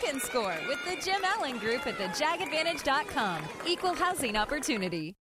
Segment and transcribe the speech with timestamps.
[0.00, 3.42] can score with the Jim Allen Group at thejagadvantage.com.
[3.66, 5.16] Equal housing opportunity.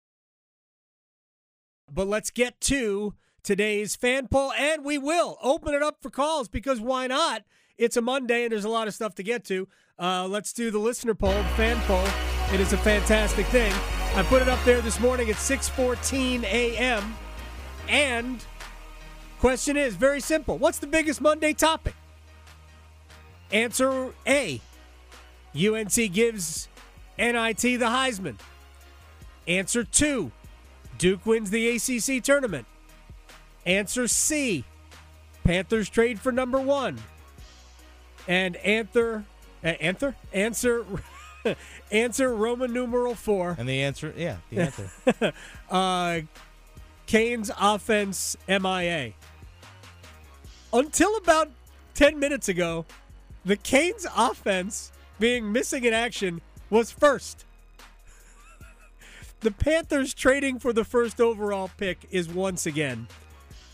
[1.92, 6.48] But let's get to today's fan poll, and we will open it up for calls
[6.48, 7.44] because why not?
[7.78, 9.66] It's a Monday and there's a lot of stuff to get to.
[9.98, 12.06] Uh, let's do the listener poll, the fan poll.
[12.52, 13.72] It is a fantastic thing.
[14.14, 17.14] I put it up there this morning at 6:14 a.m.
[17.88, 18.44] And
[19.38, 21.94] question is very simple: What's the biggest Monday topic?
[23.52, 24.60] Answer A:
[25.54, 26.68] UNC gives
[27.18, 28.36] NIT the Heisman.
[29.48, 30.32] Answer two:
[30.98, 32.66] Duke wins the ACC tournament.
[33.66, 34.64] Answer C.
[35.44, 36.98] Panthers trade for number one.
[38.28, 39.24] And answer,
[39.64, 40.84] uh, answer, answer,
[41.90, 43.56] answer Roman numeral four.
[43.58, 44.60] And the answer, yeah, the
[45.20, 45.32] answer.
[45.70, 46.20] uh,
[47.06, 49.12] Canes offense MIA.
[50.72, 51.50] Until about
[51.94, 52.84] 10 minutes ago,
[53.44, 57.44] the Canes offense being missing in action was first.
[59.40, 63.06] the Panthers trading for the first overall pick is once again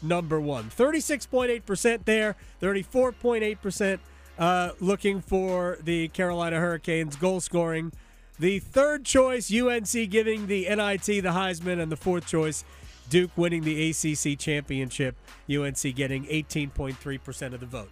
[0.03, 0.65] number one.
[0.65, 3.99] 36.8% there, 34.8%
[4.39, 7.93] uh, looking for the Carolina Hurricanes goal scoring.
[8.39, 12.65] The third choice, UNC giving the NIT the Heisman, and the fourth choice,
[13.09, 15.17] Duke winning the ACC championship,
[15.51, 17.91] UNC getting 18.3% of the vote.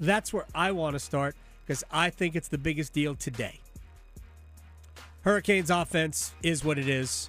[0.00, 3.60] That's where I want to start because I think it's the biggest deal today.
[5.22, 7.28] Hurricanes offense is what it is.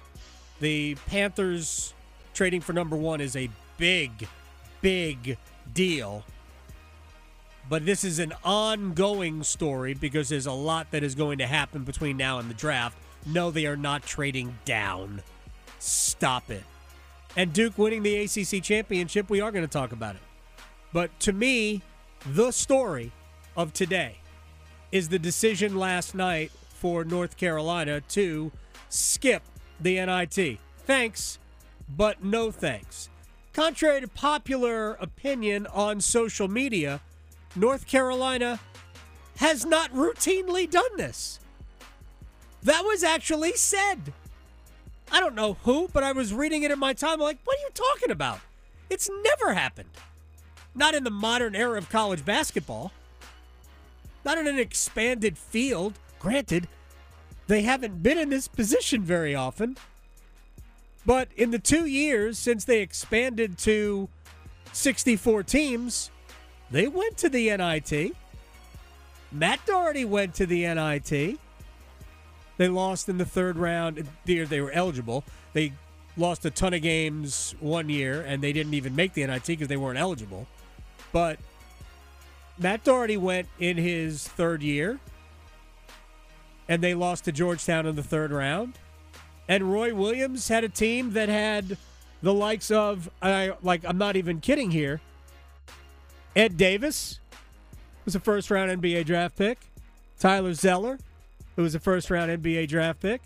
[0.60, 1.92] The Panthers
[2.32, 4.26] trading for number one is a big,
[4.80, 5.36] big
[5.74, 6.24] deal.
[7.68, 11.84] But this is an ongoing story because there's a lot that is going to happen
[11.84, 12.96] between now and the draft.
[13.26, 15.22] No, they are not trading down.
[15.78, 16.64] Stop it.
[17.36, 20.22] And Duke winning the ACC championship, we are going to talk about it.
[20.92, 21.82] But to me,
[22.26, 23.12] the story
[23.56, 24.18] of today
[24.92, 28.52] is the decision last night for North Carolina to
[28.88, 29.42] skip
[29.80, 30.58] the NIT.
[30.78, 31.38] Thanks,
[31.88, 33.08] but no thanks.
[33.52, 37.00] Contrary to popular opinion on social media,
[37.56, 38.60] North Carolina
[39.36, 41.40] has not routinely done this.
[42.62, 44.12] That was actually said.
[45.10, 47.14] I don't know who, but I was reading it in my time.
[47.14, 48.40] I'm like, what are you talking about?
[48.88, 49.90] It's never happened.
[50.74, 52.92] Not in the modern era of college basketball.
[54.24, 55.98] Not in an expanded field.
[56.18, 56.68] Granted,
[57.46, 59.76] they haven't been in this position very often.
[61.04, 64.08] But in the two years since they expanded to
[64.72, 66.10] 64 teams,
[66.70, 68.14] they went to the NIT.
[69.32, 71.38] Matt Doherty went to the NIT.
[72.58, 74.06] They lost in the third round.
[74.24, 75.24] They they were eligible.
[75.52, 75.72] They
[76.16, 79.68] lost a ton of games one year, and they didn't even make the NIT because
[79.68, 80.46] they weren't eligible.
[81.12, 81.38] But
[82.58, 84.98] Matt Doherty went in his third year,
[86.68, 88.78] and they lost to Georgetown in the third round.
[89.48, 91.76] And Roy Williams had a team that had
[92.22, 95.00] the likes of, I like, I'm not even kidding here.
[96.34, 97.20] Ed Davis
[98.04, 99.58] was a first round NBA draft pick.
[100.18, 100.98] Tyler Zeller,
[101.56, 103.20] who was a first round NBA draft pick.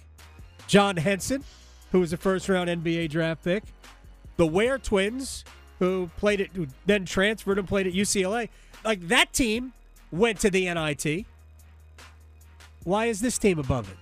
[0.66, 1.44] John Henson,
[1.92, 3.62] who was a first round NBA draft pick.
[4.36, 5.44] The Wear twins,
[5.78, 8.48] who played it, who then transferred and played at UCLA.
[8.84, 9.72] Like that team
[10.10, 11.26] went to the NIT.
[12.84, 13.98] Why is this team above it?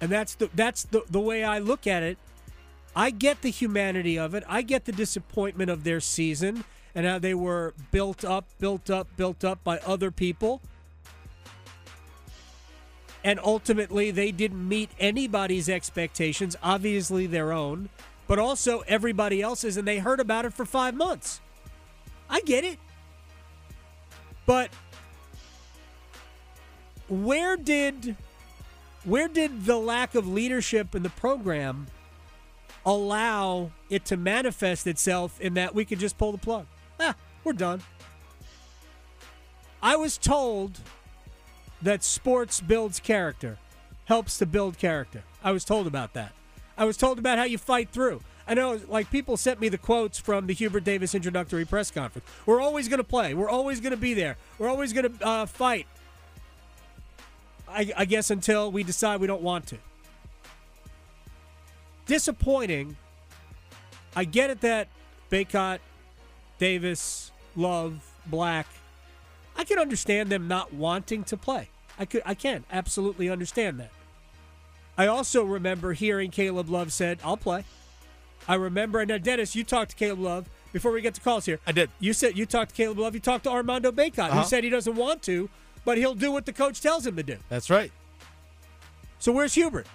[0.00, 2.18] And that's the that's the, the way I look at it.
[2.94, 4.44] I get the humanity of it.
[4.48, 6.64] I get the disappointment of their season
[6.94, 10.60] and how they were built up, built up, built up by other people.
[13.24, 17.88] And ultimately, they didn't meet anybody's expectations, obviously their own,
[18.26, 21.40] but also everybody else's, and they heard about it for five months.
[22.28, 22.78] I get it.
[24.46, 24.70] But
[27.08, 28.16] where did
[29.04, 31.88] where did the lack of leadership in the program
[32.86, 36.66] allow it to manifest itself in that we could just pull the plug?
[37.00, 37.14] Ah,
[37.44, 37.82] we're done.
[39.82, 40.78] I was told
[41.82, 43.58] that sports builds character,
[44.04, 45.24] helps to build character.
[45.42, 46.32] I was told about that.
[46.76, 48.22] I was told about how you fight through.
[48.46, 52.26] I know, like, people sent me the quotes from the Hubert Davis introductory press conference.
[52.44, 53.34] We're always going to play.
[53.34, 54.36] We're always going to be there.
[54.58, 55.86] We're always going to uh, fight.
[57.68, 59.78] I, I guess until we decide we don't want to.
[62.06, 62.96] Disappointing.
[64.14, 64.88] I get it that
[65.30, 65.78] Bacot,
[66.58, 68.66] Davis, Love, Black.
[69.56, 71.68] I can understand them not wanting to play.
[71.98, 73.90] I could I can absolutely understand that.
[75.02, 77.64] I also remember hearing Caleb Love said, "I'll play."
[78.46, 81.44] I remember, and now Dennis, you talked to Caleb Love before we get to calls
[81.44, 81.58] here.
[81.66, 81.90] I did.
[81.98, 83.14] You said you talked to Caleb Love.
[83.14, 84.42] You talked to Armando Bacot, Uh-huh.
[84.42, 85.50] who said he doesn't want to,
[85.84, 87.36] but he'll do what the coach tells him to do.
[87.48, 87.90] That's right.
[89.18, 89.86] So where's Hubert?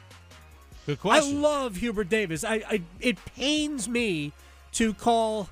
[0.86, 1.38] Good question.
[1.38, 2.44] I love Hubert Davis.
[2.44, 4.34] I, I it pains me
[4.74, 5.48] to call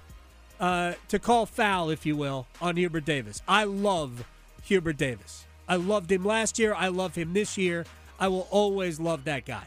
[0.59, 3.41] uh, to call foul, if you will, on Hubert Davis.
[3.47, 4.25] I love
[4.63, 5.45] Hubert Davis.
[5.67, 6.73] I loved him last year.
[6.73, 7.85] I love him this year.
[8.19, 9.65] I will always love that guy.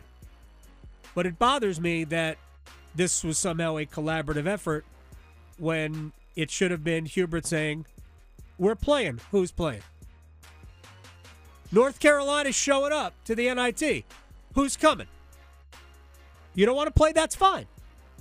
[1.15, 2.39] But it bothers me that
[2.95, 4.85] this was somehow a collaborative effort
[5.59, 7.87] when it should have been Hubert saying,
[8.59, 9.21] "We're playing.
[9.31, 9.83] Who's playing?"
[11.71, 14.05] North Carolina's showing up to the NIT.
[14.55, 15.09] Who's coming?
[16.55, 17.13] You don't want to play?
[17.13, 17.67] That's fine.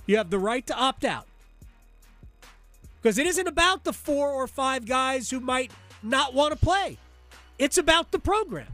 [0.06, 1.26] You have the right to opt out.
[3.00, 5.70] Because it isn't about the four or five guys who might
[6.02, 6.98] not want to play,
[7.58, 8.66] it's about the program.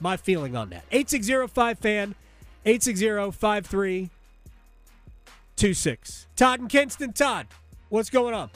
[0.00, 0.84] My feeling on that.
[0.92, 2.14] 8605 fan,
[2.64, 6.26] 860 5326.
[6.36, 7.12] Todd and Kinston.
[7.12, 7.46] Todd,
[7.88, 8.50] what's going on?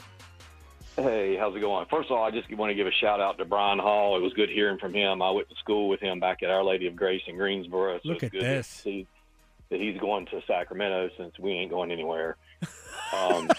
[0.97, 1.85] Hey, how's it going?
[1.89, 4.15] First of all, I just want to give a shout out to Brian Hall.
[4.17, 5.21] It was good hearing from him.
[5.21, 7.99] I went to school with him back at Our Lady of Grace in Greensboro.
[8.03, 8.67] So Look at good this.
[8.75, 9.07] to see
[9.69, 12.35] that he's going to Sacramento since we ain't going anywhere.
[13.13, 13.49] Um,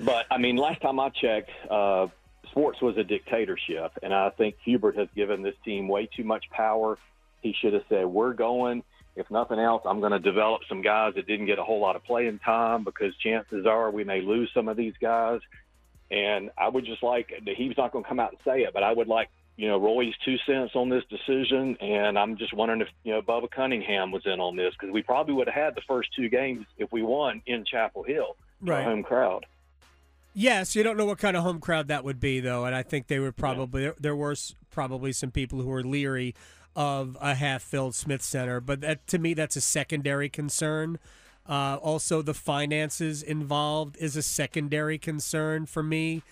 [0.00, 2.08] but I mean, last time I checked, uh,
[2.54, 6.44] sports was a dictatorship, and I think Hubert has given this team way too much
[6.50, 6.96] power.
[7.42, 8.84] He should have said, "We're going."
[9.16, 11.94] If nothing else, I'm going to develop some guys that didn't get a whole lot
[11.94, 15.40] of playing time because chances are we may lose some of these guys.
[16.10, 18.82] And I would just like he's not going to come out and say it, but
[18.82, 21.76] I would like you know Roy's two cents on this decision.
[21.80, 25.02] And I'm just wondering if you know Bubba Cunningham was in on this because we
[25.02, 28.84] probably would have had the first two games if we won in Chapel Hill, Right.
[28.84, 29.46] home crowd.
[30.36, 32.82] Yes, you don't know what kind of home crowd that would be, though, and I
[32.82, 34.34] think they were probably there, there were
[34.70, 36.34] probably some people who were leery
[36.74, 40.98] of a half-filled Smith Center, but that to me that's a secondary concern.
[41.48, 46.22] Uh, also, the finances involved is a secondary concern for me.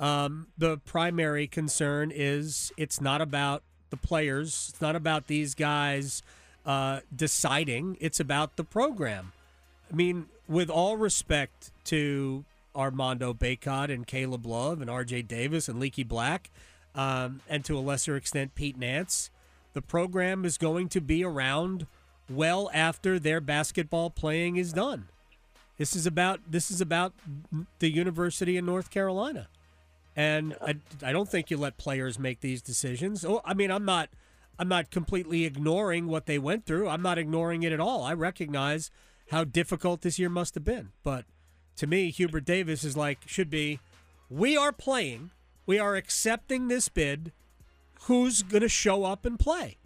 [0.00, 4.70] Um, the primary concern is it's not about the players.
[4.70, 6.22] It's not about these guys
[6.66, 7.96] uh, deciding.
[8.00, 9.32] It's about the program.
[9.92, 15.22] I mean, with all respect to Armando Bacot and Caleb Love and R.J.
[15.22, 16.50] Davis and Leaky Black,
[16.94, 19.30] um, and to a lesser extent Pete Nance,
[19.72, 21.86] the program is going to be around
[22.28, 25.08] well after their basketball playing is done.
[25.78, 27.12] This is about this is about
[27.78, 29.48] the University of North Carolina,
[30.14, 33.24] and I, I don't think you let players make these decisions.
[33.24, 34.10] Oh, I mean, I'm not
[34.58, 36.88] I'm not completely ignoring what they went through.
[36.88, 38.04] I'm not ignoring it at all.
[38.04, 38.90] I recognize
[39.30, 40.90] how difficult this year must have been.
[41.02, 41.24] But
[41.76, 43.80] to me, Hubert Davis is like, should be,
[44.28, 45.30] we are playing,
[45.66, 47.32] we are accepting this bid.
[48.02, 49.78] Who's going to show up and play?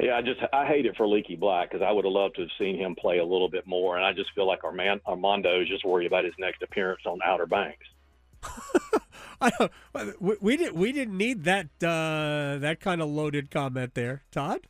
[0.00, 2.42] Yeah, I just I hate it for Leaky Black because I would have loved to
[2.42, 5.60] have seen him play a little bit more, and I just feel like Armand, Armando
[5.60, 7.86] is just worried about his next appearance on Outer Banks.
[9.40, 9.72] I don't,
[10.20, 14.66] we, we didn't we didn't need that uh, that kind of loaded comment there, Todd.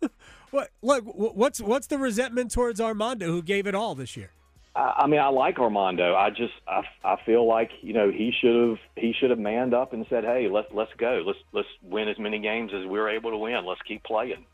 [0.50, 4.30] what look what's what's the resentment towards Armando who gave it all this year?
[4.74, 6.14] I, I mean, I like Armando.
[6.14, 9.74] I just I, I feel like you know he should have he should have manned
[9.74, 11.22] up and said, "Hey, let's let's go.
[11.26, 13.64] Let's let's win as many games as we're able to win.
[13.66, 14.44] Let's keep playing."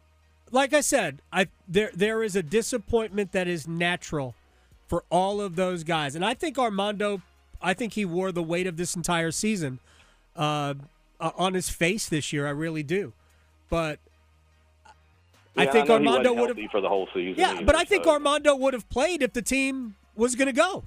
[0.50, 4.34] like I said, I there there is a disappointment that is natural
[4.86, 7.20] for all of those guys, and I think Armando,
[7.60, 9.78] I think he wore the weight of this entire season
[10.34, 10.72] uh,
[11.20, 12.46] uh, on his face this year.
[12.46, 13.12] I really do,
[13.68, 13.98] but
[15.56, 16.70] I Yeah, think know Armando would have.
[16.70, 17.34] for the whole season.
[17.36, 20.46] Yeah, either, but I think so- Armando would have played if the team was going
[20.46, 20.84] to go.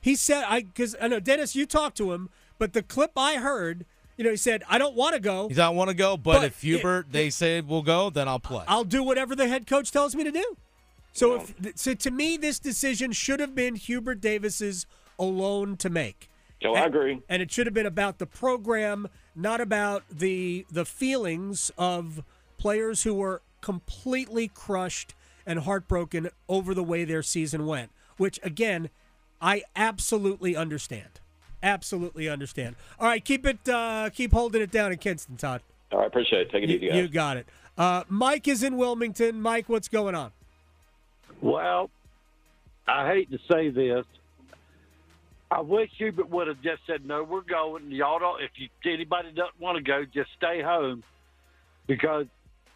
[0.00, 3.36] He said, "I because I know Dennis, you talked to him, but the clip I
[3.36, 3.84] heard,
[4.16, 5.48] you know, he said, I don't want to go.
[5.48, 8.40] He don't want to go, but, But if Hubert they say we'll go, then I'll
[8.40, 8.64] play.
[8.68, 10.56] I'll do whatever the head coach tells me to do.
[11.12, 14.86] So if so to me this decision should have been Hubert Davis's
[15.18, 16.28] alone to make.
[16.64, 17.22] Oh, I agree.
[17.28, 22.22] And it should have been about the program, not about the the feelings of
[22.58, 25.14] players who were completely crushed
[25.46, 28.90] and heartbroken over the way their season went, which again,
[29.40, 31.20] I absolutely understand.
[31.62, 32.76] Absolutely understand.
[33.00, 35.62] All right, keep it uh keep holding it down in Kinston, Todd.
[35.90, 36.50] All right, appreciate it.
[36.50, 36.96] Take it You, easy, guys.
[36.96, 37.46] you got it.
[37.76, 39.40] Uh, Mike is in Wilmington.
[39.40, 40.32] Mike, what's going on?
[41.40, 41.90] Well,
[42.86, 44.04] I hate to say this.
[45.50, 48.42] I wish Hubert would have just said, "No, we're going." Y'all don't.
[48.42, 51.02] If you anybody doesn't want to go, just stay home,
[51.86, 52.26] because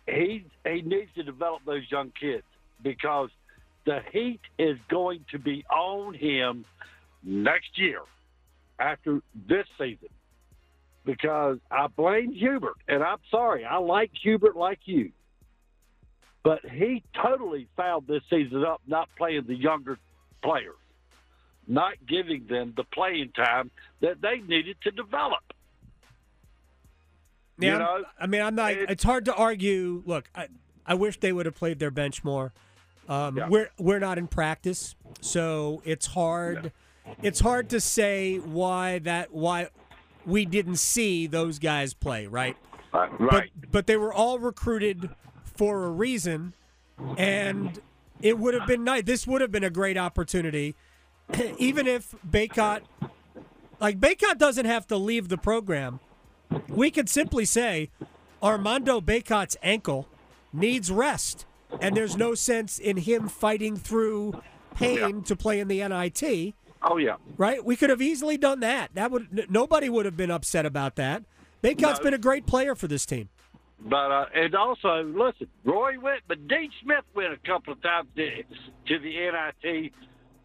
[0.07, 2.45] he he needs to develop those young kids
[2.83, 3.29] because
[3.85, 6.65] the heat is going to be on him
[7.23, 8.01] next year
[8.79, 10.09] after this season.
[11.05, 15.11] Because I blame Hubert, and I'm sorry, I like Hubert like you,
[16.45, 19.99] but he totally fouled this season up not playing the younger
[20.45, 20.77] players,
[21.67, 25.43] not giving them the playing time that they needed to develop.
[27.59, 28.73] Yeah, You know, I mean, I'm not.
[28.73, 30.03] it- it's hard to argue.
[30.07, 30.49] Look, I,
[30.87, 32.53] I wish they would have played their bench more.
[33.13, 33.49] Um, Yeah.
[33.49, 36.73] We're we're not in practice, so it's hard.
[37.23, 39.69] It's hard to say why that why
[40.25, 42.57] we didn't see those guys play, right?
[42.95, 43.51] Uh, But right.
[43.71, 45.11] but they were all recruited
[45.45, 46.55] for a reason,
[47.19, 47.81] and
[48.23, 49.03] it would have been nice.
[49.05, 50.75] This would have been a great opportunity,
[51.59, 52.83] even if Bacot,
[53.81, 56.01] like Bacot, doesn't have to leave the program.
[56.69, 57.91] We could simply say
[58.43, 60.07] Armando Bacot's ankle
[60.53, 61.47] needs rest,
[61.81, 64.41] and there's no sense in him fighting through
[64.75, 66.55] pain to play in the NIT.
[66.83, 67.17] oh yeah.
[67.37, 67.65] Right?
[67.65, 68.91] We could have easily done that.
[68.95, 71.23] That would n- nobody would have been upset about that.
[71.63, 72.05] Bacot's No.
[72.05, 73.29] been a great player for this team.
[73.85, 78.09] But uh, and also, listen, Roy went, but Dean Smith went a couple of times
[78.17, 78.31] to,
[78.87, 79.11] to the
[79.65, 79.93] NIT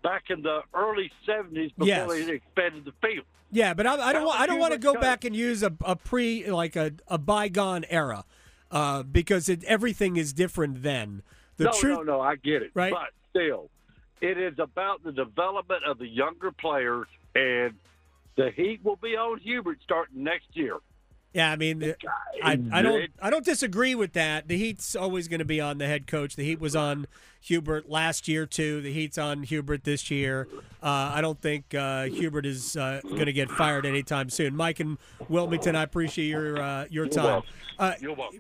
[0.04, 2.10] back in the early '70s before Yes.
[2.26, 3.26] they expanded the field.
[3.52, 4.28] Yeah, but I, I don't.
[4.40, 5.02] I don't want to go coach.
[5.02, 8.26] back and use a, a pre like a, a bygone era,
[8.72, 11.24] uh, because it, everything is different then.
[11.58, 12.72] The no, truth, no, no, I get it.
[12.74, 12.94] Right.
[12.94, 13.70] But still,
[14.22, 17.74] it is about the development of the younger players, and
[18.36, 20.78] the heat will be on Hubert starting next year.
[21.34, 21.96] Yeah, I mean, the-
[22.42, 23.10] I, I don't.
[23.22, 24.48] I don't disagree with that.
[24.48, 26.36] The Heat's always going to be on the head coach.
[26.36, 27.06] The Heat was on
[27.42, 28.82] Hubert last year too.
[28.82, 30.48] The Heat's on Hubert this year.
[30.82, 34.56] Uh, I don't think uh, Hubert is uh, going to get fired anytime soon.
[34.56, 34.98] Mike and
[35.30, 37.26] Wilmington, I appreciate your uh, your time.
[37.26, 37.50] welcome.
[37.78, 38.40] Uh, You're welcome.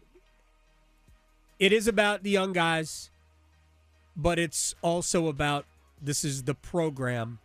[1.59, 3.09] It is about the young guys,
[4.15, 5.65] but it's also about
[6.01, 7.39] this is the program.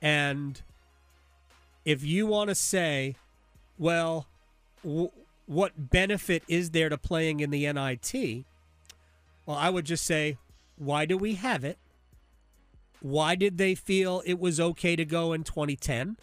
[0.00, 0.60] And
[1.84, 3.16] if you want to say,
[3.78, 4.26] well,
[4.82, 5.10] w-
[5.46, 8.44] what benefit is there to playing in the NIT?
[9.46, 10.38] Well, I would just say,
[10.76, 11.78] why do we have it?
[13.00, 16.16] Why did they feel it was okay to go in 2010?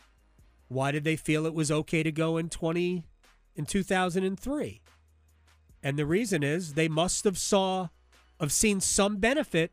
[0.70, 3.04] Why did they feel it was okay to go in 20
[3.56, 4.82] in 2003?
[5.82, 7.90] And the reason is they must have saw
[8.40, 9.72] have seen some benefit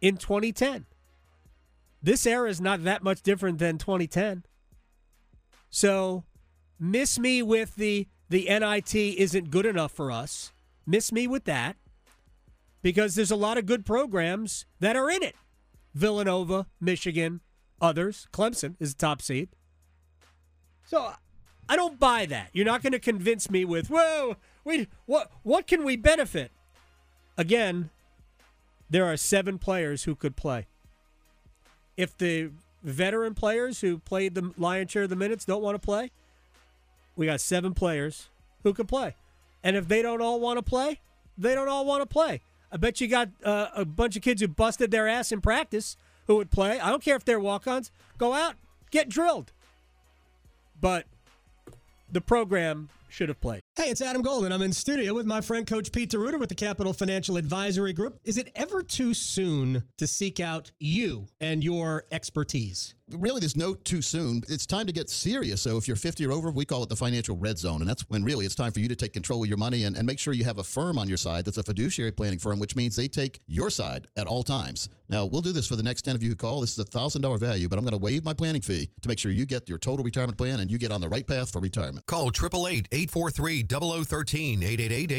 [0.00, 0.86] in 2010.
[2.02, 4.44] This era is not that much different than 2010.
[5.70, 6.24] So,
[6.78, 10.52] miss me with the the NIT isn't good enough for us.
[10.86, 11.76] Miss me with that
[12.82, 15.36] because there's a lot of good programs that are in it.
[15.94, 17.40] Villanova, Michigan,
[17.80, 18.26] others.
[18.32, 19.50] Clemson is the top seed.
[20.84, 21.12] So
[21.68, 22.48] I don't buy that.
[22.52, 26.50] You're not going to convince me with, "Whoa, we what what can we benefit?"
[27.36, 27.90] Again,
[28.90, 30.66] there are 7 players who could play.
[31.96, 32.50] If the
[32.82, 36.10] veteran players who played the lion share of the minutes don't want to play,
[37.16, 38.28] we got 7 players
[38.62, 39.16] who could play.
[39.64, 41.00] And if they don't all want to play,
[41.38, 42.42] they don't all want to play.
[42.70, 45.96] I bet you got uh, a bunch of kids who busted their ass in practice
[46.26, 46.80] who would play.
[46.80, 47.90] I don't care if they're walk-ons.
[48.18, 48.56] Go out,
[48.90, 49.52] get drilled.
[50.80, 51.06] But
[52.10, 53.60] the program should have played.
[53.74, 54.52] Hey, it's Adam Golden.
[54.52, 58.20] I'm in studio with my friend Coach Pete DeRuiter with the Capital Financial Advisory Group.
[58.22, 62.94] Is it ever too soon to seek out you and your expertise?
[63.18, 64.42] really there's no too soon.
[64.48, 65.62] It's time to get serious.
[65.62, 67.80] So if you're 50 or over, we call it the financial red zone.
[67.80, 69.96] And that's when really it's time for you to take control of your money and,
[69.96, 72.58] and make sure you have a firm on your side that's a fiduciary planning firm,
[72.58, 74.88] which means they take your side at all times.
[75.08, 76.60] Now, we'll do this for the next 10 of you who call.
[76.60, 79.18] This is a $1,000 value, but I'm going to waive my planning fee to make
[79.18, 81.60] sure you get your total retirement plan and you get on the right path for
[81.60, 82.06] retirement.
[82.06, 82.30] Call
[83.68, 84.60] 888-843-0013,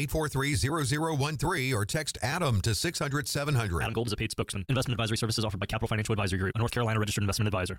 [0.08, 3.82] 888-843-0013, or text Adam to 600-700.
[3.82, 4.64] Adam Gold is a paid spokesman.
[4.68, 7.78] Investment advisory services offered by Capital Financial Advisory Group, a North Carolina registered investment advisor.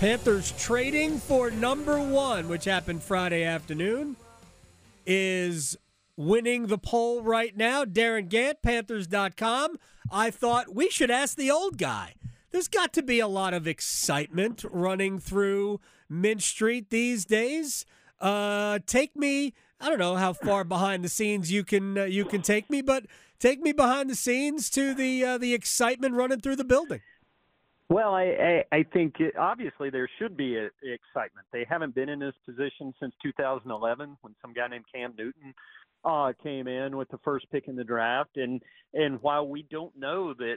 [0.00, 4.16] Panthers trading for number one, which happened Friday afternoon,
[5.04, 5.76] is
[6.16, 7.84] winning the poll right now.
[7.84, 9.76] Darin Gantt, Panthers.com.
[10.10, 12.14] I thought we should ask the old guy.
[12.50, 17.86] There's got to be a lot of excitement running through Mint Street these days.
[18.20, 19.54] Uh, take me.
[19.80, 22.82] I don't know how far behind the scenes you can uh, you can take me,
[22.82, 23.06] but
[23.38, 27.00] take me behind the scenes to the uh, the excitement running through the building.
[27.88, 31.48] Well, I, I, I think it, obviously there should be a, excitement.
[31.52, 35.52] They haven't been in this position since 2011 when some guy named Cam Newton
[36.04, 38.36] uh, came in with the first pick in the draft.
[38.36, 38.62] And,
[38.94, 40.56] and while we don't know that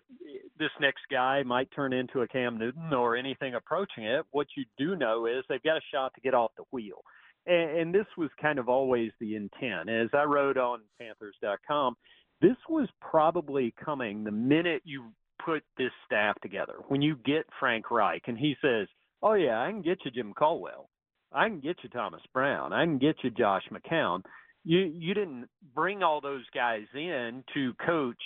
[0.58, 4.66] this next guy might turn into a Cam Newton or anything approaching it, what you
[4.78, 7.04] do know is they've got a shot to get off the wheel.
[7.46, 9.90] and, and this was kind of always the intent.
[9.90, 11.96] As I wrote on Panthers.com,
[12.42, 15.12] this was probably coming the minute you
[15.44, 16.76] put this staff together.
[16.88, 18.88] When you get Frank Reich and he says,
[19.22, 20.90] "Oh yeah, I can get you Jim Caldwell,
[21.32, 24.24] I can get you Thomas Brown, I can get you Josh McCown."
[24.63, 28.22] You you didn't bring all those guys in to coach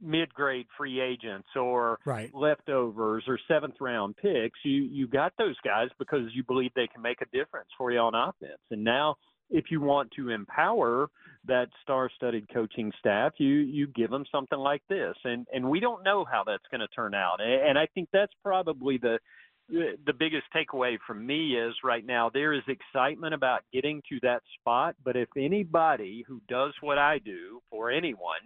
[0.00, 2.32] mid-grade free agents or Right.
[2.32, 4.58] leftovers or seventh round picks.
[4.64, 7.98] You you got those guys because you believe they can make a difference for you
[7.98, 8.60] on offense.
[8.70, 9.16] And now
[9.50, 11.08] if you want to empower
[11.46, 15.16] that star-studded coaching staff, you you give them something like this.
[15.24, 17.40] And and we don't know how that's going to turn out.
[17.40, 19.18] A- And I think that's probably the
[19.68, 24.42] the biggest takeaway from me is right now there is excitement about getting to that
[24.58, 28.40] spot, but if anybody who does what I do for anyone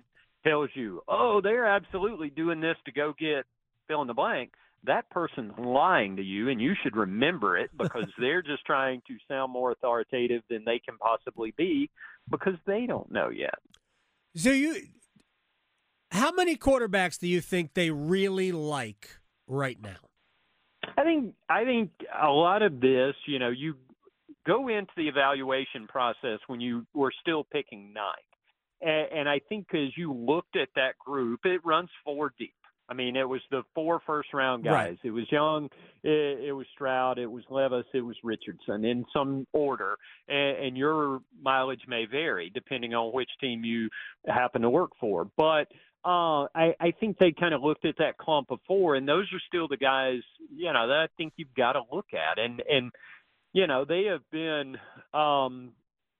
[0.44, 3.46] tells you, "Oh, they're absolutely doing this to go get
[3.86, 4.52] fill in the blank,"
[4.84, 9.16] that person's lying to you, and you should remember it because they're just trying to
[9.28, 11.88] sound more authoritative than they can possibly be
[12.30, 13.58] because they don't know yet.
[14.34, 14.76] So you,
[16.10, 20.11] how many quarterbacks do you think they really like right now?
[20.96, 21.90] I think I think
[22.22, 23.74] a lot of this, you know, you
[24.46, 28.12] go into the evaluation process when you were still picking nine,
[28.80, 32.54] and, and I think as you looked at that group, it runs four deep.
[32.88, 34.72] I mean, it was the four first round guys.
[34.72, 34.98] Right.
[35.04, 35.70] It was Young,
[36.02, 39.96] it, it was Stroud, it was Levis, it was Richardson in some order,
[40.28, 43.88] and, and your mileage may vary depending on which team you
[44.26, 45.68] happen to work for, but.
[46.04, 49.40] Uh, I, I think they kind of looked at that clump four, and those are
[49.46, 52.40] still the guys, you know, that I think you've got to look at.
[52.40, 52.90] And and
[53.52, 54.76] you know, they have been,
[55.12, 55.72] um,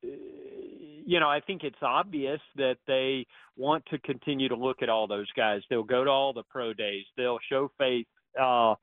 [0.03, 5.07] you know, I think it's obvious that they want to continue to look at all
[5.07, 5.62] those guys.
[5.69, 7.05] They'll go to all the pro days.
[7.17, 8.07] They'll show faith
[8.41, 8.75] uh,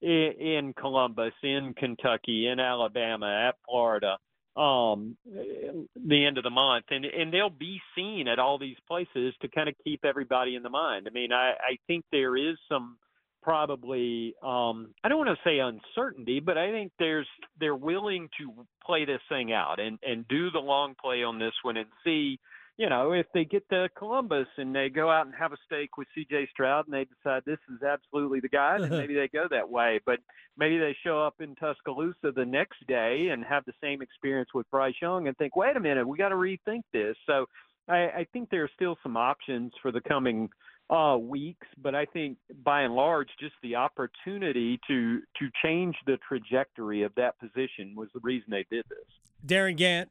[0.00, 4.16] in, in Columbus, in Kentucky, in Alabama, at Florida.
[4.58, 9.32] Um, the end of the month, and and they'll be seen at all these places
[9.40, 11.06] to kind of keep everybody in the mind.
[11.08, 12.96] I mean, I I think there is some
[13.40, 17.28] probably um I don't want to say uncertainty, but I think there's
[17.60, 21.54] they're willing to play this thing out and and do the long play on this
[21.62, 22.40] one and see,
[22.78, 25.98] you know, if they get to Columbus and they go out and have a steak
[25.98, 29.48] with CJ Stroud and they decide this is absolutely the guy, then maybe they go
[29.50, 30.00] that way.
[30.06, 30.20] But
[30.56, 34.70] maybe they show up in Tuscaloosa the next day and have the same experience with
[34.70, 37.16] Bryce Young and think, wait a minute, we got to rethink this.
[37.26, 37.46] So
[37.88, 40.48] I, I think there are still some options for the coming
[40.88, 46.16] uh, weeks, but I think by and large, just the opportunity to to change the
[46.26, 49.04] trajectory of that position was the reason they did this.
[49.44, 50.06] Darin Gantt,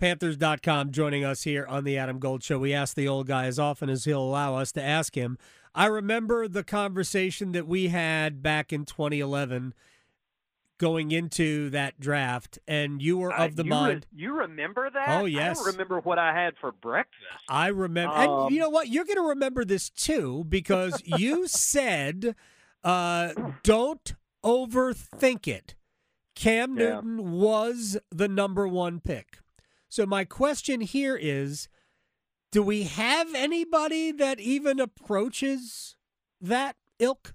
[0.00, 2.58] Panthers.com, joining us here on the Adam Gold Show.
[2.58, 5.36] We ask the old guy as often as he'll allow us to ask him.
[5.74, 9.74] I remember the conversation that we had back in 2011
[10.78, 14.06] going into that draft, and you were of the Uh, you re- mind.
[14.16, 15.20] you remember that?
[15.20, 15.60] Oh, yes.
[15.60, 17.20] I don't remember what I had for breakfast.
[17.50, 18.88] I remember, Um, and you know what?
[18.88, 22.34] You're going to remember this too because you said,
[22.82, 25.74] uh, "Don't overthink it."
[26.34, 26.86] Cam Yeah.
[27.02, 29.40] Newton was the number one pick.
[29.90, 31.68] So my question here is,
[32.50, 35.96] do we have anybody that even approaches
[36.40, 37.34] that ilk?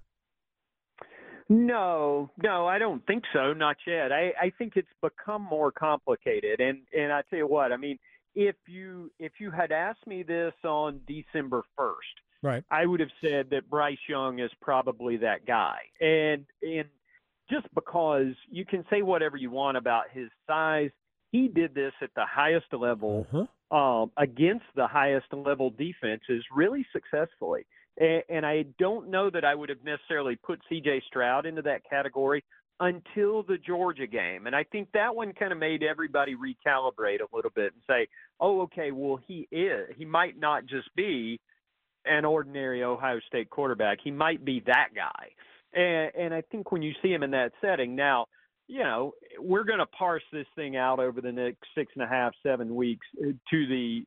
[1.48, 3.52] No, no, I don't think so.
[3.52, 4.10] Not yet.
[4.10, 6.60] I, I think it's become more complicated.
[6.60, 7.98] And and I tell you what, I mean,
[8.34, 12.08] if you if you had asked me this on December first,
[12.42, 12.64] Right.
[12.70, 15.78] I would have said that Bryce Young is probably that guy.
[16.00, 16.88] And and
[17.50, 20.90] just because you can say whatever you want about his size,
[21.36, 23.26] he did this at the highest level
[23.70, 27.66] um, against the highest level defenses really successfully.
[27.98, 31.02] And, and I don't know that I would have necessarily put C.J.
[31.06, 32.42] Stroud into that category
[32.80, 34.46] until the Georgia game.
[34.46, 38.06] And I think that one kind of made everybody recalibrate a little bit and say,
[38.40, 39.88] oh, okay, well, he is.
[39.96, 41.40] He might not just be
[42.04, 43.98] an ordinary Ohio State quarterback.
[44.02, 45.28] He might be that guy.
[45.74, 48.26] And, and I think when you see him in that setting, now,
[48.68, 52.08] you know, we're going to parse this thing out over the next six and a
[52.08, 54.04] half, seven weeks uh, to the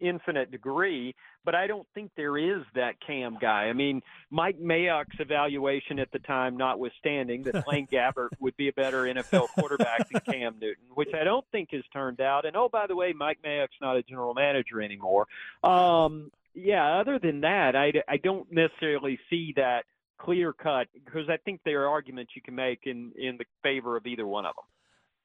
[0.00, 3.64] infinite degree, but I don't think there is that Cam guy.
[3.64, 8.72] I mean, Mike Mayock's evaluation at the time, notwithstanding, that Blaine Gabbert would be a
[8.72, 12.44] better NFL quarterback than Cam Newton, which I don't think has turned out.
[12.44, 15.26] And oh, by the way, Mike Mayock's not a general manager anymore.
[15.62, 19.84] Um, yeah, other than that, I, I don't necessarily see that
[20.18, 23.96] clear cut because I think there are arguments you can make in in the favor
[23.96, 24.64] of either one of them.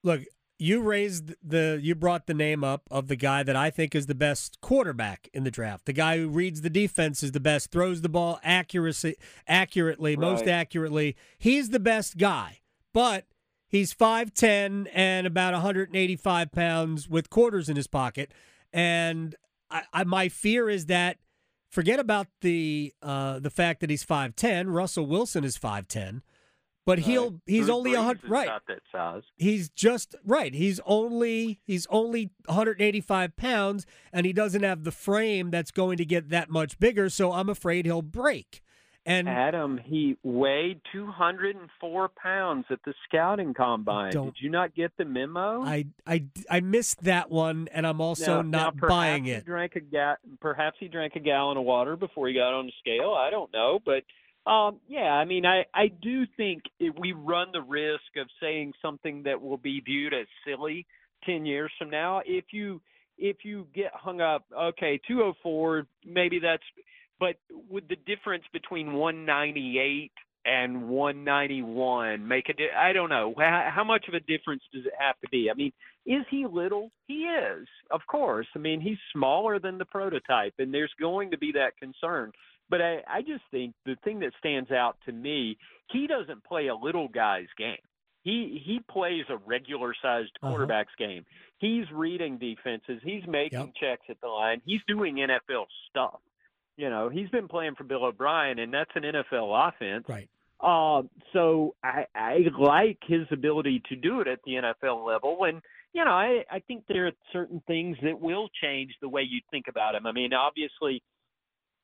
[0.04, 0.22] Look,
[0.60, 4.06] you raised the you brought the name up of the guy that I think is
[4.06, 5.86] the best quarterback in the draft.
[5.86, 9.16] The guy who reads the defense is the best, throws the ball accuracy
[9.48, 11.16] accurately, most accurately.
[11.38, 12.60] He's the best guy.
[12.94, 13.26] But
[13.74, 18.32] He's 5'10 and about 185 pounds with quarters in his pocket.
[18.72, 19.36] And
[19.72, 21.18] I, I, my fear is that
[21.74, 24.66] forget about the uh, the fact that he's 5'10.
[24.68, 26.22] Russell Wilson is 5'10.
[26.86, 28.48] But he'll he's Drew only a hundred right.
[28.48, 29.24] Not that size.
[29.38, 30.54] He's just right.
[30.54, 36.06] He's only he's only 185 pounds, and he doesn't have the frame that's going to
[36.06, 37.10] get that much bigger.
[37.10, 38.62] So I'm afraid he'll break.
[39.06, 44.12] And Adam, he weighed 204 pounds at the scouting combine.
[44.13, 45.62] Did you not get the memo?
[45.62, 49.46] I I I missed that one, and I'm also Now- not now buying He it.
[49.46, 52.72] drank a ga- perhaps he drank a gallon of water before he got on the
[52.80, 53.13] scale.
[53.13, 54.04] I don't know, but
[54.50, 56.63] um, yeah, I mean, I I do think
[56.98, 60.86] we run the risk of saying something that will be viewed as silly
[61.26, 62.22] ten years from now.
[62.26, 62.82] If you
[63.18, 66.63] if you get hung up, okay, 204, maybe that's,
[67.24, 67.36] but
[67.70, 70.12] would the difference between 198
[70.46, 73.34] and 191 make a di- I don't know.
[73.38, 75.50] How, how much of a difference does it have to be?
[75.50, 75.72] I mean,
[76.06, 76.92] is he little?
[77.08, 78.48] He is, of course.
[78.56, 82.32] I mean, he's smaller than the prototype, and there's going to be that concern.
[82.70, 85.58] But I, I just think the thing that stands out to me,
[85.92, 87.78] he doesn't play a little guy's game.
[88.24, 90.50] He he plays a regular sized Uh-huh.
[90.52, 91.26] quarterback's game.
[91.60, 93.02] He's reading defenses.
[93.04, 94.62] He's making checks at the line.
[94.66, 96.20] He's doing NFL stuff.
[96.78, 100.06] You know, he's been playing for Bill O'Brien, and that's an NFL offense.
[100.08, 100.28] Right.
[100.60, 105.44] Uh, so I, I like his ability to do it at the NFL level.
[105.44, 109.24] And, you know, I, I think there are certain things that will change the way
[109.24, 110.08] you think about him.
[110.08, 111.04] I mean, obviously,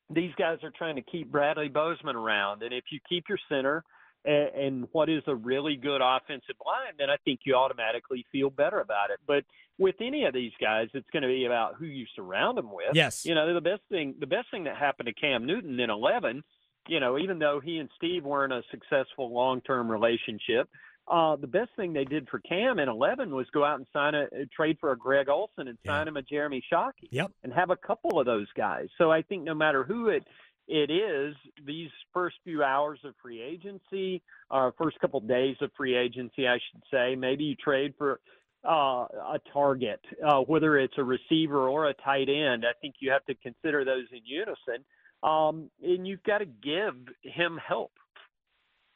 [0.10, 2.64] these guys are trying to keep Bradley Bozeman around.
[2.64, 3.84] And if you keep your center
[4.26, 8.50] and, and what is a really good offensive line, then I think you automatically feel
[8.50, 9.20] better about it.
[9.26, 9.44] But
[9.78, 12.94] with any of these guys, it's going to be about who you surround them with.
[12.94, 13.26] Yes.
[13.26, 16.44] You know, the best thing the best thing that happened to Cam Newton in 11,
[16.88, 20.70] you know, even though he and Steve weren't a successful long-term relationship,
[21.10, 24.14] uh, the best thing they did for Cam in 11 was go out and sign
[24.14, 27.08] a, a trade for a Greg Olsen and sign him a Jeremy Shockey.
[27.10, 27.32] Yep.
[27.44, 28.90] And have a couple of those guys.
[28.98, 30.24] So I think no matter who it
[30.70, 35.98] it is these first few hours of free agency, uh, first couple days of free
[35.98, 37.16] agency, I should say.
[37.16, 38.20] Maybe you trade for
[38.64, 42.66] uh, a target, uh, whether it's a receiver or a tight end.
[42.66, 44.86] I think you have to consider those in unison,
[45.24, 47.92] um, and you've got to give him help.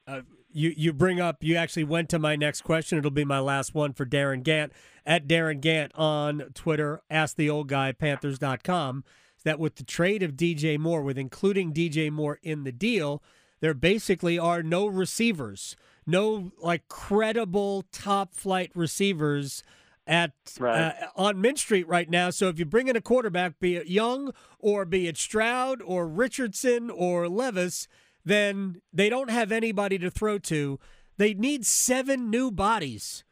[0.05, 2.97] Uh, you you bring up you actually went to my next question.
[2.99, 4.71] It'll be my last one for Darin Gantt
[5.05, 7.01] at Darin Gantt on Twitter.
[7.09, 9.05] Ask the old guy Panthers.com.
[9.43, 13.21] That with the trade of DJ Moore, with including DJ Moore in the deal,
[13.59, 15.75] there basically are no receivers,
[16.05, 19.63] no like credible top flight receivers
[20.05, 22.29] at uh, on Mint Street right now.
[22.29, 26.07] So if you bring in a quarterback, be it Young or be it Stroud or
[26.07, 27.87] Richardson or Levis,
[28.25, 30.79] then they don't have anybody to throw to.
[31.17, 33.23] They need seven new bodies.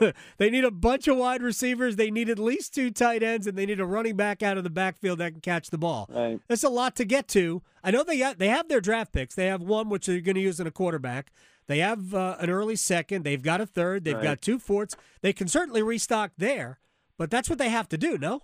[0.38, 1.96] they need a bunch of wide receivers.
[1.96, 4.64] They need at least two tight ends, and they need a running back out of
[4.64, 6.08] the backfield that can catch the ball.
[6.12, 6.40] Right.
[6.48, 7.62] That's a lot to get to.
[7.82, 9.34] I know they got, they have their draft picks.
[9.34, 11.32] They have one which they're going to use in a quarterback.
[11.66, 13.24] They have uh, an early second.
[13.24, 14.04] They've got a third.
[14.04, 14.22] They've Right.
[14.22, 14.96] got two fourths.
[15.22, 16.78] They can certainly restock there,
[17.16, 18.18] but that's what they have to do.
[18.18, 18.42] No.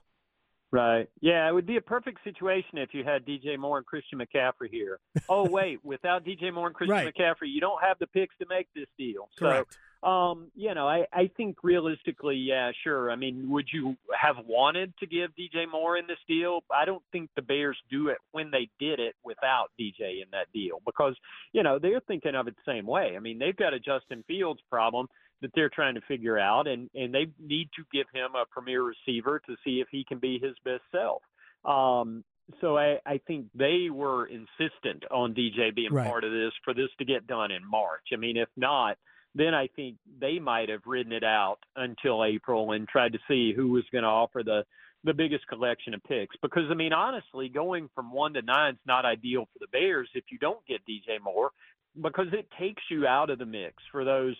[0.72, 1.08] Right.
[1.20, 4.70] Yeah, it would be a perfect situation if you had DJ Moore and Christian McCaffrey
[4.70, 5.00] here.
[5.28, 7.14] Oh wait, without DJ Moore and Christian Right.
[7.14, 9.28] McCaffrey, you don't have the picks to make this deal.
[9.36, 9.72] Correct.
[9.72, 13.10] So, um, you know, I, I think realistically, yeah, sure.
[13.10, 16.60] I mean, would you have wanted to give DJ Moore in this deal?
[16.74, 20.46] I don't think the Bears do it when they did it without DJ in that
[20.54, 21.16] deal because,
[21.52, 23.14] you know, they're thinking of it the same way.
[23.14, 25.06] I mean, they've got a Justin Fields problem
[25.42, 28.82] that they're trying to figure out, and and they need to give him a premier
[28.82, 31.22] receiver to see if he can be his best self.
[31.64, 32.24] Um,
[32.60, 36.06] so I, I think they were insistent on DJ being Right.
[36.06, 38.08] part of this for this to get done in March.
[38.12, 38.96] I mean, if not,
[39.34, 43.52] then I think they might have ridden it out until April and tried to see
[43.54, 44.64] who was going to offer the
[45.02, 46.36] the biggest collection of picks.
[46.42, 50.10] Because I mean, honestly, going from one to nine is not ideal for the Bears
[50.14, 51.52] if you don't get DJ Moore,
[52.00, 54.36] because it takes you out of the mix for those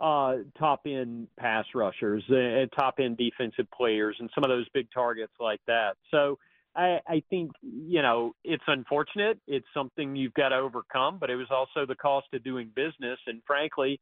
[0.00, 4.88] uh, top end pass rushers and top end defensive players and some of those big
[4.92, 5.96] targets like that.
[6.10, 6.38] So
[6.74, 9.38] I, I think, you know, it's unfortunate.
[9.46, 13.18] It's something you've got to overcome, but it was also the cost of doing business.
[13.26, 14.00] And frankly,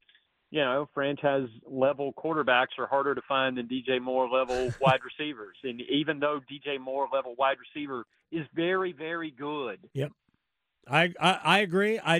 [0.50, 5.56] you know, franchise level quarterbacks are harder to find than DJ Moore level wide receivers.
[5.64, 10.12] And even though DJ Moore level wide receiver is very, very good, Yep.
[10.90, 11.98] I I, I agree.
[11.98, 12.16] I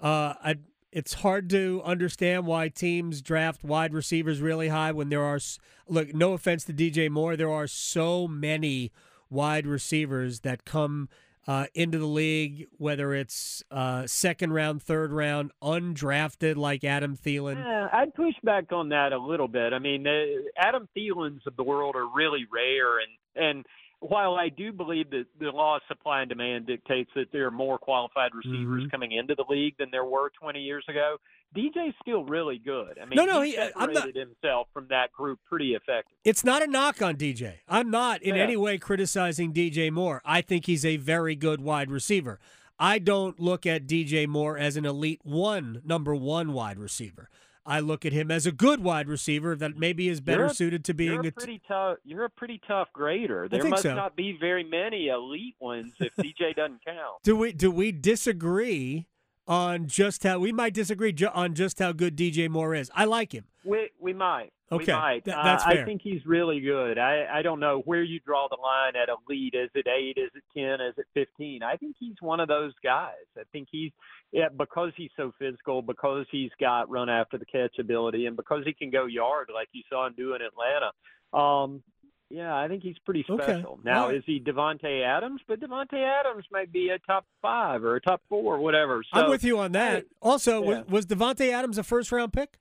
[0.00, 0.56] uh I
[0.96, 5.38] it's hard to understand why teams draft wide receivers really high when there are
[5.86, 8.90] look no offense to DJ Moore there are so many
[9.28, 11.10] wide receivers that come
[11.46, 17.54] uh, into the league, whether it's uh, second round, third round, undrafted like Adam Thielen.
[17.56, 19.72] Yeah, I'd push back on that a little bit.
[19.72, 23.66] I mean, the Adam Thielens of the world are really rare, and and
[24.00, 27.50] while I do believe that the law of supply and demand dictates that there are
[27.50, 28.90] more qualified receivers Mhm.
[28.90, 31.18] coming into the league than there were 20 years ago,
[31.54, 32.98] DJ's still really good.
[32.98, 35.74] I mean, No, no, he he- uh, I'm not- separated himself from that group pretty
[35.74, 36.18] effectively.
[36.24, 37.60] It's not a knock on DJ.
[37.68, 38.42] I'm not in Yeah.
[38.42, 40.20] any way criticizing DJ Moore.
[40.24, 42.38] I think he's a very good wide receiver.
[42.78, 47.30] I don't look at DJ Moore as an elite one, number one wide receiver.
[47.66, 50.84] I look at him as a good wide receiver that maybe is better a- suited
[50.86, 51.30] to being you're a a.
[51.30, 51.98] T- pretty tough.
[52.04, 53.48] You're a pretty tough grader.
[53.48, 53.94] There must so.
[53.94, 57.22] not be very many elite ones if DJ doesn't count.
[57.24, 59.06] do we do we disagree
[59.48, 62.90] on just how we might disagree ju- on just how good DJ Moore is?
[62.94, 63.44] I like him.
[63.64, 64.52] We we might.
[64.72, 65.24] Okay, we might.
[65.24, 65.82] th- Uh, that's fair.
[65.82, 66.98] I think he's really good.
[66.98, 69.54] I I don't know where you draw the line at elite.
[69.54, 70.18] Is it eight?
[70.18, 70.80] Is it ten?
[70.80, 71.62] Is it fifteen?
[71.62, 73.12] I think he's one of those guys.
[73.38, 73.92] I think he's
[74.32, 78.64] yeah because he's so physical, because he's got run after the catch ability, and because
[78.64, 80.92] he can go yard like you saw him do in Atlanta.
[81.32, 81.82] Um,
[82.28, 83.42] yeah, I think he's pretty Okay.
[83.44, 83.78] special.
[83.84, 84.16] Now, All right.
[84.16, 85.40] is he Davante Adams?
[85.46, 89.04] But Davante Adams might be a top five or a top four, or whatever.
[89.14, 90.06] So, I'm with you on that.
[90.20, 90.82] Also, yeah.
[90.82, 92.58] was, was Davante Adams a first round pick?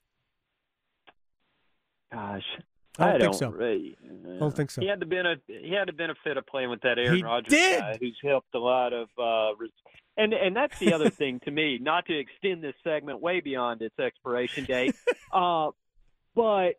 [2.14, 2.44] Gosh,
[3.00, 3.50] I don't think don't so.
[3.50, 4.82] really- I don't think so.
[4.82, 5.44] He had the benefit.
[5.48, 7.80] He had the benefit of playing with that Aaron He Rodgers did.
[7.80, 9.08] guy, who's helped a lot of.
[9.18, 9.70] Uh, res-
[10.18, 11.78] and and that's the other thing to me.
[11.82, 14.96] Not to extend this segment way beyond its expiration date,
[15.34, 15.72] uh,
[16.36, 16.76] but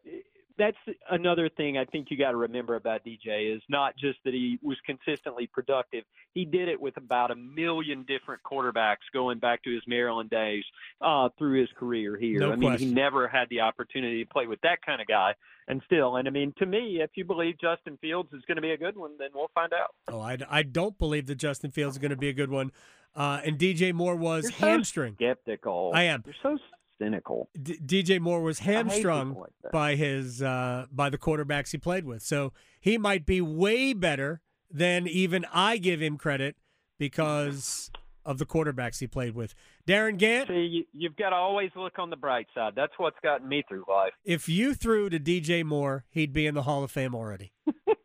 [0.59, 0.77] that's
[1.11, 4.59] another thing I think you got to remember about DJ is not just that he
[4.63, 6.05] was consistently productive.
[6.33, 10.65] He did it with about a million different quarterbacks going back to his Maryland days
[11.01, 12.41] uh, through his career here.
[12.41, 12.89] No I mean, question.
[12.89, 15.35] he never had the opportunity to play with that kind of guy.
[15.69, 18.63] And still, and I mean, to me, if you believe Justin Fields is going to
[18.63, 19.95] be a good one, then we'll find out.
[20.09, 22.71] Oh, I, I don't believe that Justin Fields is going to be a good one.
[23.17, 25.15] Uh, and DJ Moore was You're so hamstring.
[25.15, 25.91] skeptical.
[25.95, 26.23] I am.
[26.25, 26.59] You're so
[27.01, 27.49] cynical.
[27.61, 32.23] D- DJ Moore was hamstrung like by his uh, by the quarterbacks he played with.
[32.23, 36.57] So he might be way better than even I give him credit
[36.99, 37.91] because
[38.25, 39.55] of the quarterbacks he played with.
[39.87, 42.73] Darin Gantt, See, you've got to always look on the bright side.
[42.75, 44.13] That's what's gotten me through life.
[44.25, 47.53] if you threw to DJ Moore, he'd be in the Hall of Fame already.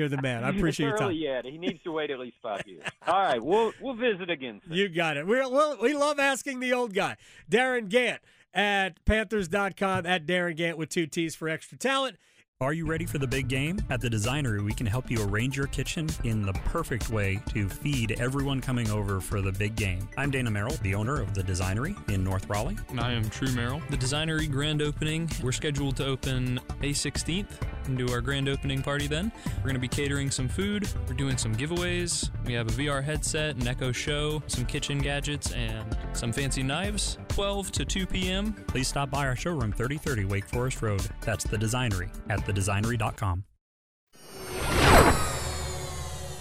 [0.00, 0.44] You're the man.
[0.44, 1.08] I appreciate your time.
[1.08, 1.44] early yet.
[1.44, 2.86] He needs to wait at least five years.
[3.06, 4.62] All right, we'll we'll visit again.
[4.66, 4.74] soon.
[4.74, 5.26] You got it.
[5.26, 7.18] We're, we'll, we love asking the old guy.
[7.50, 8.20] Darin Gantt
[8.54, 12.16] at Panthers.com, at Darin Gantt with two T's for extra talent.
[12.62, 13.78] Are you ready for the big game?
[13.90, 17.68] At the Designery, we can help you arrange your kitchen in the perfect way to
[17.68, 20.08] feed everyone coming over for the big game.
[20.16, 22.76] I'm Dana Merrill, the owner of the Designery in North Raleigh.
[22.88, 23.82] And I am True Merrill.
[23.90, 27.46] The Designery grand opening, we're scheduled to open May 16th
[27.90, 29.30] and do our grand opening party then.
[29.56, 32.30] We're going to be catering some food, we're doing some giveaways.
[32.46, 37.18] We have a VR headset, an Echo Show, some kitchen gadgets, and some fancy knives.
[37.28, 38.52] 12 to 2 p.m.
[38.68, 41.02] Please stop by our showroom 3030 Wake Forest Road.
[41.20, 43.44] That's the Designery at thedesignery.com.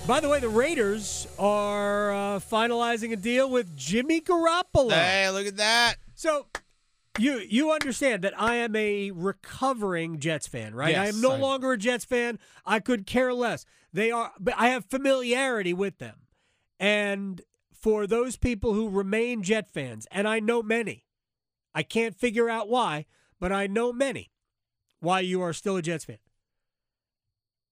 [0.08, 4.92] By the way, the Raiders are uh, finalizing a deal with Jimmy Garoppolo.
[4.92, 5.98] Hey, look at that.
[6.16, 6.48] So
[7.20, 10.96] you you understand that I am a recovering Jets fan, right?
[10.96, 12.40] I am no I- longer a Jets fan.
[12.66, 13.66] I could care less.
[13.94, 16.16] They are, but I have familiarity with them.
[16.80, 17.42] And
[17.74, 21.06] for those people who remain Jet fans, and I know many,
[21.74, 23.06] I can't figure out why,
[23.40, 24.32] but I know many
[25.00, 26.18] why you are still a Jets fan.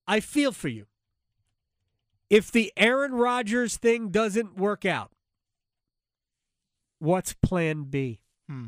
[0.07, 0.87] I feel for you.
[2.29, 5.11] If the Aaron Rodgers thing doesn't work out,
[6.99, 8.21] what's plan B?
[8.49, 8.67] Hmm.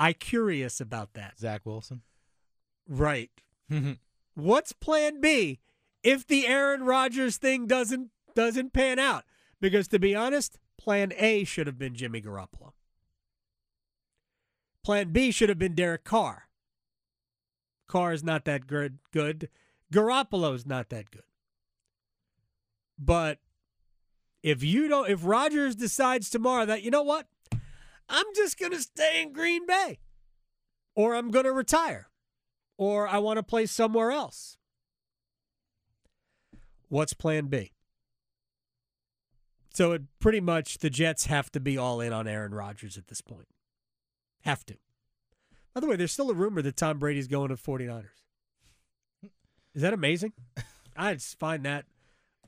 [0.00, 1.38] I curious about that.
[1.38, 2.00] Zach Wilson.
[2.88, 3.30] Right.
[3.70, 3.92] Mm-hmm.
[4.34, 5.60] What's plan B
[6.02, 9.24] if the Aaron Rodgers thing doesn't doesn't pan out?
[9.60, 12.72] Because to be honest, plan A should have been Jimmy Garoppolo.
[14.82, 16.44] Plan B should have been Derek Carr.
[17.86, 19.50] Carr is not that good good.
[19.92, 21.24] Garoppolo's not that good.
[22.98, 23.38] But
[24.42, 27.26] if you don't if Rodgers decides tomorrow that you know what?
[28.10, 30.00] I'm just going to stay in Green Bay
[30.94, 32.08] or I'm going to retire
[32.76, 34.58] or I want to play somewhere else.
[36.88, 37.72] What's plan B?
[39.72, 43.06] So it pretty much the Jets have to be all in on Aaron Rodgers at
[43.06, 43.46] this point.
[44.42, 44.74] Have to.
[45.72, 48.06] By the way, there's still a rumor that Tom Brady's going to 49ers.
[49.72, 50.32] Is that amazing?
[50.96, 51.84] I just find that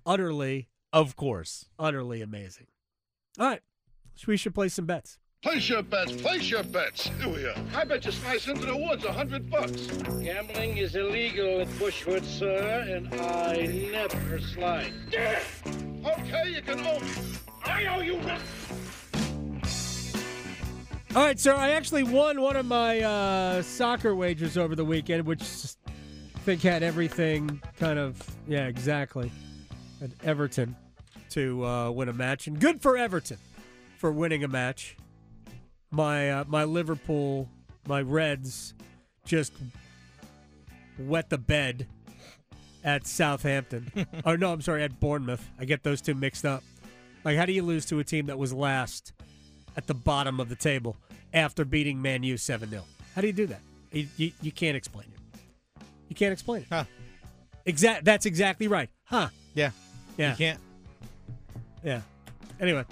[0.05, 2.66] utterly, of course, utterly amazing.
[3.38, 3.62] All right,
[4.16, 5.18] so we should play some bets.
[5.43, 6.13] Place your bets.
[6.23, 7.11] Place your bets.
[7.19, 7.57] Here we are.
[7.75, 9.89] I bet you slice into the woods a hundred bucks.
[10.23, 14.93] Gambling is illegal at Bushwood, sir, and I never slide.
[16.05, 16.53] Oh, okay?
[16.55, 17.11] You can owe me.
[17.65, 18.79] I owe you nothing.
[21.17, 21.57] All right, sir.
[21.57, 26.63] I actually won one of my uh, soccer wagers over the weekend, which I think
[26.63, 29.33] had everything kind of yeah, exactly.
[30.01, 30.77] At Everton
[31.31, 33.39] to uh, win a match, and good for Everton
[33.99, 34.97] for winning a match.
[35.93, 37.49] My uh, my Liverpool,
[37.87, 38.75] my Reds,
[39.25, 39.53] just
[40.99, 41.87] wet the bed
[42.83, 43.93] at Southampton.
[44.25, 45.49] oh no, I'm sorry, at Bournemouth.
[45.59, 46.65] I get those two mixed up.
[47.25, 49.13] Like, how do you lose to a team that was last
[49.77, 50.97] at the bottom of the table
[51.33, 52.83] after beating Man U 7 0?
[53.15, 53.61] How do you do that?
[53.93, 55.85] You, you, you can't explain it.
[56.09, 56.69] You can't explain it.
[56.71, 56.85] Huh.
[57.65, 58.05] Exact.
[58.05, 58.89] That's exactly right.
[59.05, 59.29] Huh.
[59.55, 59.71] Yeah.
[60.17, 60.31] Yeah.
[60.31, 60.61] You can't.
[61.85, 62.01] Yeah.
[62.61, 62.85] Anyway,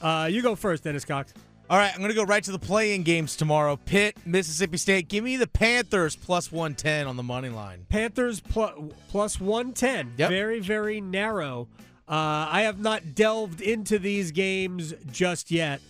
[0.00, 1.32] uh, you go first, Dennis Cox.
[1.72, 3.76] All right, I'm going to go right to the play-in games tomorrow.
[3.76, 5.08] Pitt, Mississippi State.
[5.08, 7.86] Give me the Panthers plus 110 on the money line.
[7.88, 8.74] Panthers plus,
[9.08, 10.12] plus 110.
[10.18, 10.28] Yep.
[10.28, 11.68] Very, very narrow.
[12.06, 15.80] Uh, I have not delved into these games just yet.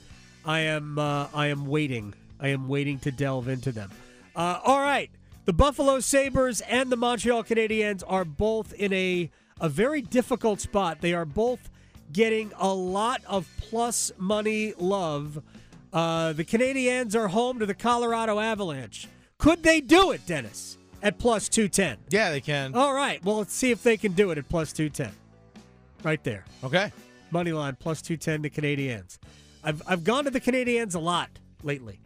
[0.44, 2.14] I am uh, I am waiting.
[2.38, 3.90] I am waiting to delve into them.
[4.36, 5.10] Uh, all right.
[5.46, 11.00] The Buffalo Sabres and the Montreal Canadiens are both in a, a very difficult spot.
[11.00, 11.70] They are both
[12.12, 15.42] getting a lot of plus money love.
[15.92, 19.08] Uh, the Canadiens are home to the Colorado Avalanche.
[19.38, 21.98] Could they do it, Dennis, at plus 210?
[22.08, 22.74] Yeah, they can.
[22.74, 23.22] All right.
[23.24, 25.12] Well, let's see if they can do it at plus 210.
[26.02, 26.44] Right there.
[26.64, 26.92] Okay.
[27.30, 29.18] Money line plus 210 the Canadiens.
[29.64, 31.30] I've, I've gone to the Canadiens a lot
[31.62, 32.00] lately.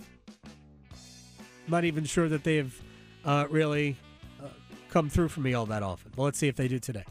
[1.68, 2.74] Not even sure that they have
[3.24, 3.96] uh, really
[4.42, 4.48] uh,
[4.90, 6.12] come through for me all that often.
[6.16, 7.04] Well, let's see if they do today.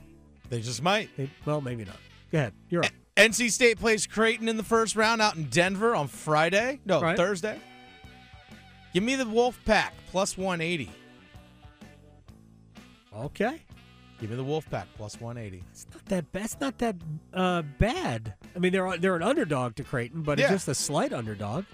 [0.50, 1.10] They just might.
[1.18, 1.98] They, well, maybe not.
[2.32, 2.54] Go ahead.
[2.70, 2.92] You're up.
[3.18, 6.80] NC State plays Creighton in the first round out in Denver on Friday.
[6.86, 7.16] No, Right.
[7.16, 7.60] Thursday.
[8.94, 10.90] Give me the Wolf Pack plus 180.
[13.16, 13.62] Okay.
[14.20, 15.64] Give me the Wolf Pack plus 180.
[15.72, 16.46] It's not that bad.
[16.46, 16.96] It's not that
[17.34, 18.34] uh, bad.
[18.56, 20.46] I mean, they're they're an underdog to Creighton, but Yeah.
[20.46, 21.66] it's just a slight underdog.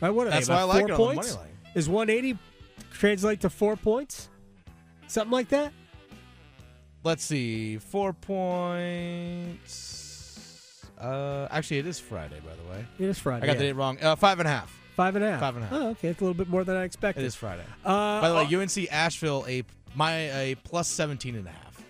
[0.00, 0.10] Right?
[0.10, 0.54] What are That's they?
[0.54, 1.34] why I like four it on the points?
[1.34, 1.56] money line.
[1.74, 2.38] Is 180
[2.92, 4.28] translate to four points?
[5.08, 5.72] Something like that.
[7.04, 7.78] Let's see.
[7.78, 9.96] Four points.
[11.00, 12.84] Uh, actually, it is Friday, by the way.
[12.98, 13.44] It is Friday.
[13.44, 13.58] I got yeah.
[13.58, 13.98] the date wrong.
[14.00, 14.76] Uh, five and a half.
[14.96, 15.40] Five and a half.
[15.40, 15.78] Five and a half.
[15.78, 16.08] Oh, okay.
[16.08, 17.22] It's a little bit more than I expected.
[17.24, 17.64] It is Friday.
[17.84, 21.82] Uh, by the way, uh, UNC Asheville a my a plus 17 and a half.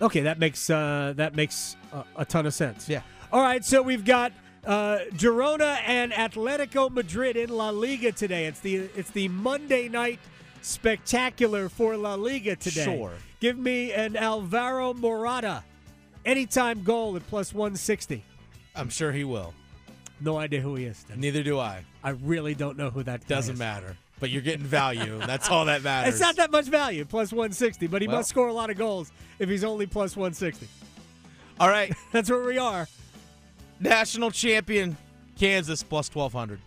[0.00, 2.88] Okay, that makes uh, that makes a, a ton of sense.
[2.88, 3.02] Yeah.
[3.32, 4.32] All right, so we've got
[4.64, 8.46] uh, Girona and Atletico Madrid in La Liga today.
[8.46, 10.20] It's the it's the Monday night
[10.62, 12.84] spectacular for La Liga today.
[12.84, 13.12] Sure.
[13.40, 15.64] Give me an Alvaro Morata
[16.24, 18.24] anytime goal at plus one sixty.
[18.74, 19.54] I'm sure he will.
[20.20, 21.04] No idea who he is.
[21.14, 21.84] Neither do I.
[22.02, 23.58] I really don't know who that Doesn't is.
[23.58, 23.96] matter.
[24.20, 25.18] But you're getting value.
[25.18, 26.14] That's all that matters.
[26.14, 28.76] It's not that much value, plus 160, but he Well- must score a lot of
[28.76, 30.66] goals if he's only plus 160.
[31.60, 31.92] All right.
[32.12, 32.88] That's where we are.
[33.80, 34.96] National champion
[35.38, 36.60] Kansas plus 1200.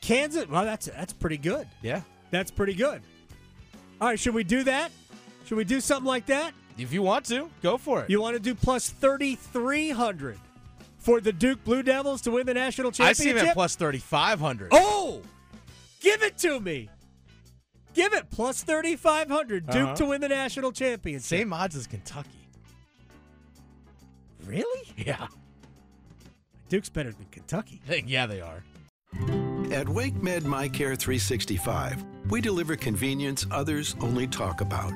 [0.00, 1.66] Kansas, well, that's that's pretty good.
[1.82, 2.02] Yeah.
[2.30, 3.00] That's pretty good.
[4.00, 4.92] All right, should we do that?
[5.46, 6.52] Should we do something like that?
[6.78, 8.10] If you want to, go for it.
[8.10, 10.38] You want to do plus 3,300
[10.98, 13.20] for the Duke Blue Devils to win the national championship?
[13.20, 14.68] I see him at plus 3500.
[14.72, 15.22] Oh,
[16.00, 16.90] give it to me.
[17.94, 19.66] Give it plus 3,500.
[19.66, 19.94] Duke Uh-huh.
[19.96, 21.26] to win the national championship.
[21.26, 22.28] Same odds as Kentucky.
[24.44, 24.88] Really?
[24.96, 25.26] Yeah.
[26.68, 27.80] Duke's better than Kentucky.
[28.06, 28.62] yeah, they are.
[29.72, 34.92] At WakeMed MyCare 365, we deliver convenience others only talk about.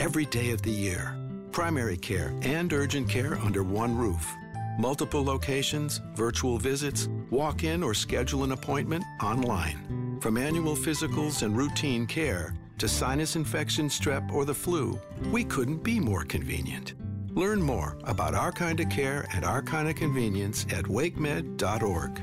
[0.00, 1.16] Every day of the year.
[1.54, 4.34] Primary care and urgent care under one roof.
[4.76, 10.18] Multiple locations, virtual visits, walk in or schedule an appointment online.
[10.20, 14.98] From annual physicals and routine care to sinus infection, strep, or the flu,
[15.30, 16.94] we couldn't be more convenient.
[17.36, 22.20] Learn more about our kind of care and our kind of convenience at wakemed.org.